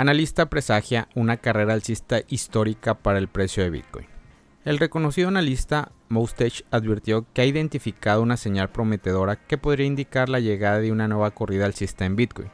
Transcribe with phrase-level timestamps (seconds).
[0.00, 4.06] Analista presagia una carrera alcista histórica para el precio de Bitcoin.
[4.64, 10.38] El reconocido analista Moustache advirtió que ha identificado una señal prometedora que podría indicar la
[10.38, 12.48] llegada de una nueva corrida alcista en Bitcoin,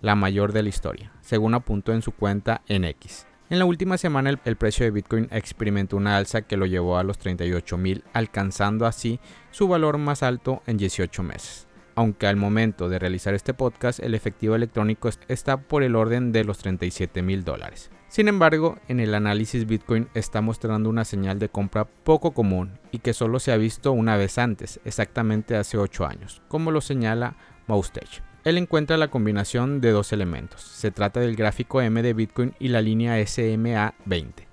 [0.00, 3.26] la mayor de la historia, según apuntó en su cuenta en X.
[3.50, 7.04] En la última semana el, precio de Bitcoin experimentó una alza que lo llevó a
[7.04, 9.20] los 38.000, alcanzando así
[9.50, 11.66] su valor más alto en 18 meses
[11.96, 16.44] aunque al momento de realizar este podcast el efectivo electrónico está por el orden de
[16.44, 17.90] los 37 mil dólares.
[18.08, 23.00] Sin embargo, en el análisis Bitcoin está mostrando una señal de compra poco común y
[23.00, 27.36] que solo se ha visto una vez antes, exactamente hace 8 años, como lo señala
[27.66, 28.22] Moustache.
[28.44, 30.60] Él encuentra la combinación de dos elementos.
[30.60, 34.46] Se trata del gráfico M de Bitcoin y la línea SMA 20,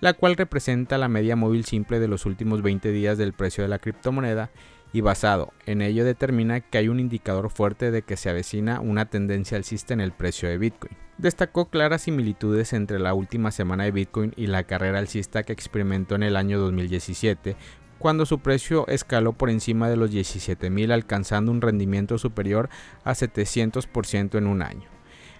[0.00, 3.68] la cual representa la media móvil simple de los últimos 20 días del precio de
[3.68, 4.50] la criptomoneda
[4.96, 9.04] y basado en ello determina que hay un indicador fuerte de que se avecina una
[9.04, 10.96] tendencia alcista en el precio de Bitcoin.
[11.18, 16.14] Destacó claras similitudes entre la última semana de Bitcoin y la carrera alcista que experimentó
[16.14, 17.56] en el año 2017,
[17.98, 22.70] cuando su precio escaló por encima de los 17.000 alcanzando un rendimiento superior
[23.04, 24.88] a 700% en un año.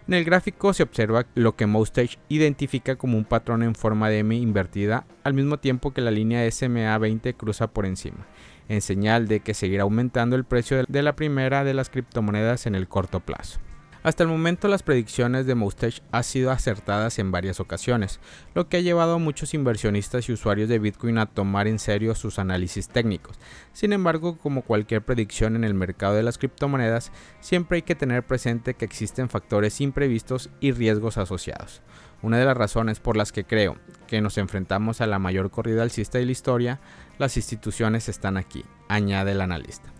[0.06, 4.18] En el gráfico se observa lo que Moustache identifica como un patrón en forma de
[4.18, 8.26] M invertida al mismo tiempo que la línea SMA20 cruza por encima
[8.68, 12.74] en señal de que seguirá aumentando el precio de la primera de las criptomonedas en
[12.74, 13.60] el corto plazo.
[14.06, 18.20] Hasta el momento las predicciones de Moustache han sido acertadas en varias ocasiones,
[18.54, 22.14] lo que ha llevado a muchos inversionistas y usuarios de Bitcoin a tomar en serio
[22.14, 23.36] sus análisis técnicos.
[23.72, 28.24] Sin embargo, como cualquier predicción en el mercado de las criptomonedas, siempre hay que tener
[28.24, 31.82] presente que existen factores imprevistos y riesgos asociados.
[32.22, 35.82] Una de las razones por las que creo que nos enfrentamos a la mayor corrida
[35.82, 36.78] alcista de la historia,
[37.18, 39.95] las instituciones están aquí, añade el analista.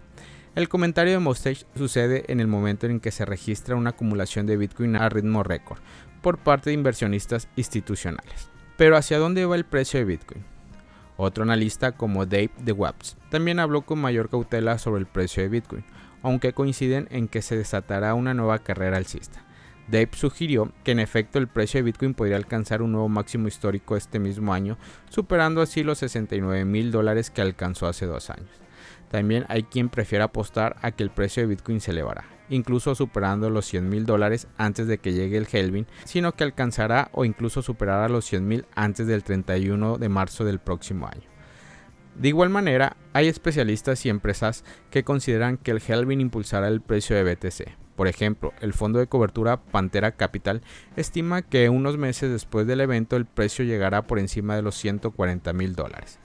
[0.57, 4.57] El comentario de Mostage sucede en el momento en que se registra una acumulación de
[4.57, 5.79] Bitcoin a ritmo récord
[6.23, 8.49] por parte de inversionistas institucionales.
[8.79, 10.43] Pero ¿hacia dónde va el precio de Bitcoin?
[11.19, 15.51] Otro analista como Dave de Webs también habló con mayor cautela sobre el precio de
[15.51, 15.85] Bitcoin,
[16.23, 19.45] aunque coinciden en que se desatará una nueva carrera alcista.
[19.89, 23.95] Dave sugirió que en efecto el precio de Bitcoin podría alcanzar un nuevo máximo histórico
[23.95, 24.79] este mismo año,
[25.11, 28.66] superando así los 69 mil dólares que alcanzó hace dos años.
[29.11, 33.51] También hay quien prefiere apostar a que el precio de Bitcoin se elevará, incluso superando
[33.51, 37.63] los 100 mil dólares antes de que llegue el Helvin, sino que alcanzará o incluso
[37.63, 41.29] superará los 100 mil antes del 31 de marzo del próximo año.
[42.15, 47.15] De igual manera, hay especialistas y empresas que consideran que el Helvin impulsará el precio
[47.15, 47.87] de BTC.
[47.95, 50.63] Por ejemplo, el fondo de cobertura Pantera Capital
[50.97, 55.53] estima que unos meses después del evento el precio llegará por encima de los 140
[55.55, 56.19] mil dólares.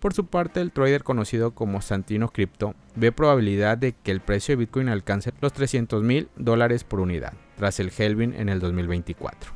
[0.00, 4.52] Por su parte, el trader conocido como Santino Crypto ve probabilidad de que el precio
[4.52, 9.52] de Bitcoin alcance los 300 mil dólares por unidad, tras el Helvin en el 2024.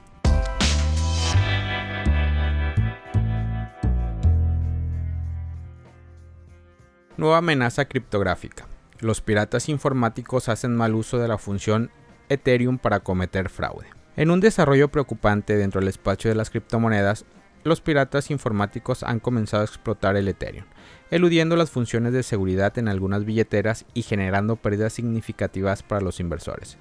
[7.19, 8.67] Nueva amenaza criptográfica.
[8.99, 11.91] Los piratas informáticos hacen mal uso de la función
[12.31, 13.87] Ethereum para cometer fraude.
[14.17, 17.27] En un desarrollo preocupante dentro del espacio de las criptomonedas,
[17.65, 20.67] los piratas informáticos han comenzado a explotar el Ethereum,
[21.11, 26.79] eludiendo las funciones de seguridad en algunas billeteras y generando pérdidas significativas para los inversores.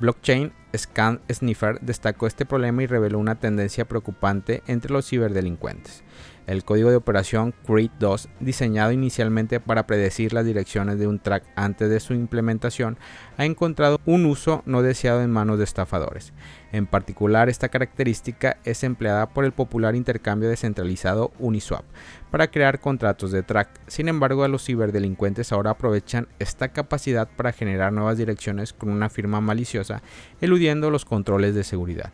[0.00, 6.04] Blockchain Scan Sniffer destacó este problema y reveló una tendencia preocupante entre los ciberdelincuentes.
[6.48, 11.90] El código de operación CREAT2, diseñado inicialmente para predecir las direcciones de un track antes
[11.90, 12.96] de su implementación,
[13.36, 16.32] ha encontrado un uso no deseado en manos de estafadores.
[16.72, 21.84] En particular, esta característica es empleada por el popular intercambio descentralizado Uniswap
[22.30, 23.68] para crear contratos de track.
[23.86, 29.42] Sin embargo, los ciberdelincuentes ahora aprovechan esta capacidad para generar nuevas direcciones con una firma
[29.42, 30.00] maliciosa,
[30.40, 32.10] eludiendo los controles de seguridad.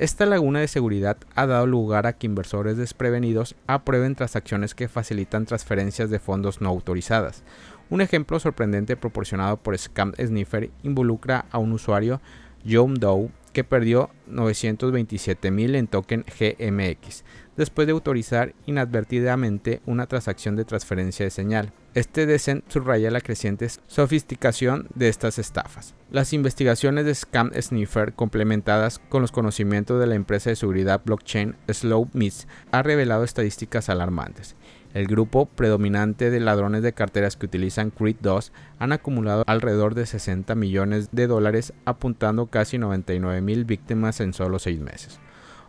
[0.00, 5.44] Esta laguna de seguridad ha dado lugar a que inversores desprevenidos aprueben transacciones que facilitan
[5.44, 7.44] transferencias de fondos no autorizadas.
[7.90, 12.22] Un ejemplo sorprendente proporcionado por Scam Sniffer involucra a un usuario,
[12.66, 17.24] John Doe, que perdió 927 mil en token GMX,
[17.56, 21.72] después de autorizar inadvertidamente una transacción de transferencia de señal.
[21.94, 25.94] Este descent subraya la creciente sofisticación de estas estafas.
[26.10, 31.56] Las investigaciones de Scam Sniffer, complementadas con los conocimientos de la empresa de seguridad blockchain
[31.68, 34.54] Slow Miss, ha revelado estadísticas alarmantes.
[34.92, 40.04] El grupo predominante de ladrones de carteras que utilizan Creed 2 han acumulado alrededor de
[40.04, 45.20] 60 millones de dólares, apuntando casi 99 mil víctimas en solo seis meses.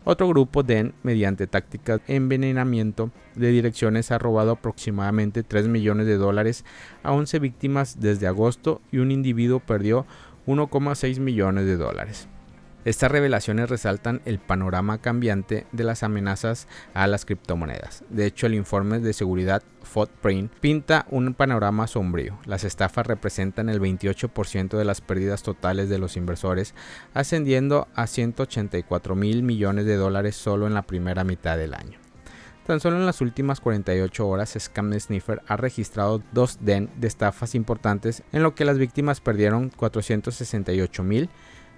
[0.03, 6.17] Otro grupo DEN, mediante tácticas de envenenamiento de direcciones, ha robado aproximadamente 3 millones de
[6.17, 6.65] dólares
[7.03, 10.07] a 11 víctimas desde agosto y un individuo perdió
[10.47, 12.27] 1,6 millones de dólares.
[12.83, 18.03] Estas revelaciones resaltan el panorama cambiante de las amenazas a las criptomonedas.
[18.09, 22.39] De hecho, el informe de seguridad Footprint pinta un panorama sombrío.
[22.45, 26.73] Las estafas representan el 28% de las pérdidas totales de los inversores,
[27.13, 31.99] ascendiendo a 184 mil millones de dólares solo en la primera mitad del año.
[32.65, 37.53] Tan solo en las últimas 48 horas, Scam Sniffer ha registrado dos DEN de estafas
[37.53, 41.29] importantes en lo que las víctimas perdieron 468 mil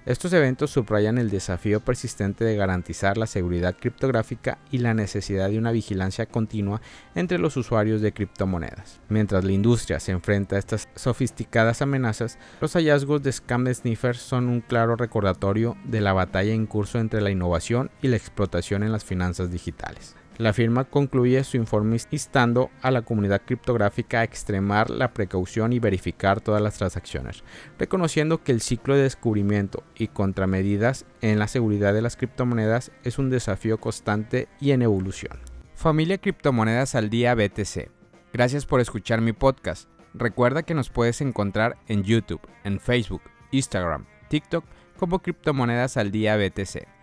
[0.06, 5.58] estos eventos subrayan el desafío persistente de garantizar la seguridad criptográfica y la necesidad de
[5.58, 6.82] una vigilancia continua
[7.16, 9.00] entre los usuarios de criptomonedas.
[9.08, 14.50] Mientras la industria se enfrenta a estas sofisticadas amenazas, los hallazgos de Scam Sniffer son
[14.50, 18.92] un claro recordatorio de la batalla en curso entre la innovación y la explotación en
[18.92, 20.16] las finanzas digitales.
[20.38, 25.80] La firma concluye su informe instando a la comunidad criptográfica a extremar la precaución y
[25.80, 27.44] verificar todas las transacciones,
[27.78, 33.20] reconociendo que el ciclo de descubrimiento y contramedidas en la seguridad de las criptomonedas es
[33.20, 35.38] un desafío constante y en evolución.
[35.76, 37.90] Familia Criptomonedas al Día BTC.
[38.32, 39.88] Gracias por escuchar mi podcast.
[40.16, 43.22] Recuerda que nos puedes encontrar en YouTube, en Facebook,
[43.52, 44.66] Instagram, TikTok
[44.98, 47.03] como Criptomonedas al Día BTC.